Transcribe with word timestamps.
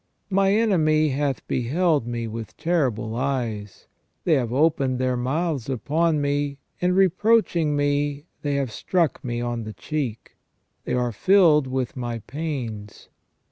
"My 0.31 0.51
enemy 0.53 1.09
hath 1.09 1.47
beheld 1.47 2.07
me 2.07 2.27
with 2.27 2.57
terrible 2.57 3.15
eyes. 3.15 3.85
They 4.23 4.33
have 4.33 4.51
opened 4.51 4.97
their 4.97 5.15
mouths 5.15 5.69
upon 5.69 6.19
me, 6.19 6.57
and 6.81 6.95
reproaching 6.95 7.75
me 7.75 8.25
they 8.41 8.55
have 8.55 8.71
struck 8.71 9.23
me 9.23 9.41
on 9.41 9.63
the 9.63 9.73
cheek; 9.73 10.37
they 10.85 10.95
are 10.95 11.11
filled 11.11 11.67
with 11.67 11.95
my 11.95 12.17
pains. 12.17 13.09